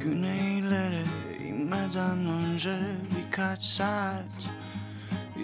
[0.00, 1.04] Güneylere
[1.48, 2.78] inmeden önce
[3.16, 4.24] birkaç saat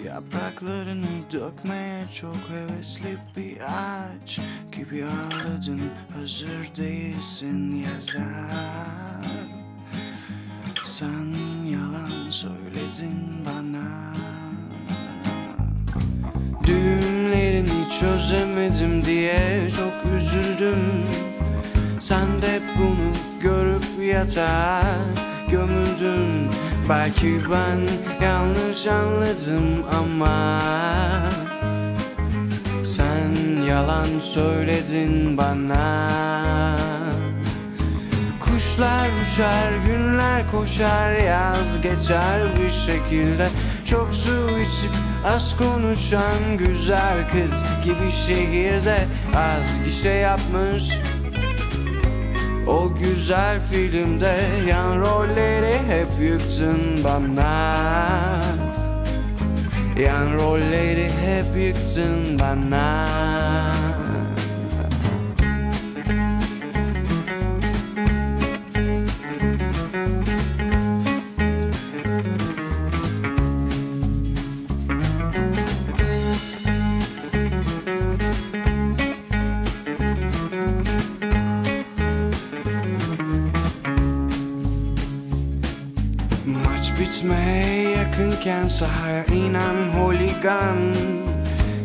[0.05, 4.39] Yapraklarını dökmeye çok hevesli bir ağaç
[4.71, 5.81] Gibi ağladın
[6.13, 9.25] hazır değilsin yazar.
[10.83, 11.33] Sen
[11.71, 14.13] yalan söyledin bana.
[16.63, 21.05] Düğümlerini çözemedim diye çok üzüldüm
[22.07, 24.83] Sen de bunu görüp yatağa
[25.49, 26.49] gömüldün.
[26.89, 27.79] Belki ben
[28.25, 30.61] yanlış anladım ama
[32.83, 36.09] Sen yalan söyledin bana.
[38.39, 43.47] Kuşlar uçar, günler koşar, yaz geçer bir şekilde.
[43.85, 44.91] Çok su içip
[45.25, 48.97] az konuşan güzel kız gibi şehirde
[49.35, 50.83] Az gişe yapmış
[52.67, 57.75] o güzel filmde yan rolleri hep yıktın bana.
[59.99, 63.05] Yan rolleri hep yıktın bana
[86.99, 90.93] bitmeye yakınken sahaya inen holigan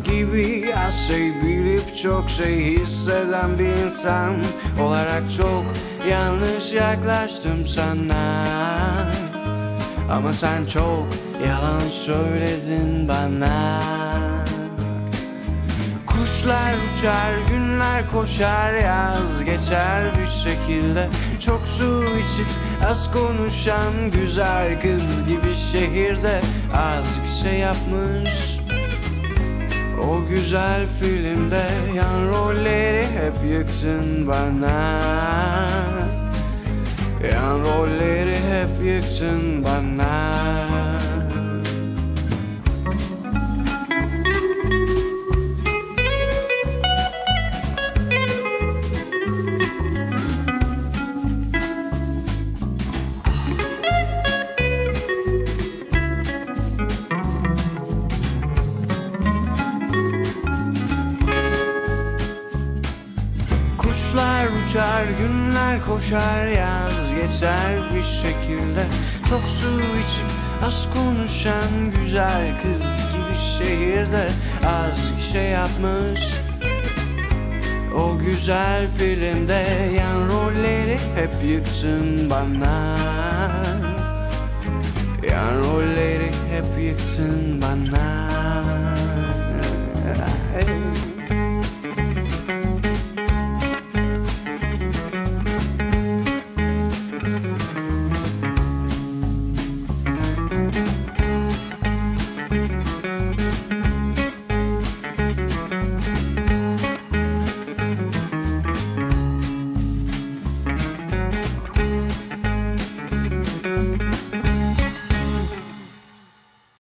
[0.04, 4.34] Gibi az şey bilip çok şey hisseden bir insan
[4.80, 5.64] Olarak çok
[6.10, 8.44] yanlış yaklaştım sana
[10.12, 11.06] Ama sen çok
[11.46, 13.80] yalan söyledin bana
[16.06, 17.32] Kuşlar uçar,
[17.80, 21.08] günler koşar, yaz geçer bir şekilde.
[21.40, 22.46] Çok su içip
[22.90, 26.40] az konuşan güzel kız gibi şehirde.
[26.74, 28.60] Az bir şey yapmış
[30.02, 31.66] O güzel filmde.
[31.96, 35.00] Yan rolleri hep yıktın bana.
[37.32, 40.79] Yan rolleri hep yıktın bana
[64.10, 68.86] Kuşlar uçar, günler koşar, yaz geçer bir şekilde.
[69.28, 70.24] Çok su içip
[70.64, 74.28] az konuşan güzel kız gibi şehirde
[74.66, 76.20] Az şey yapmış.
[77.96, 79.64] O güzel filmde
[79.96, 82.96] yan rolleri hep yıktın bana.
[85.30, 88.30] Yan rolleri hep yıktın bana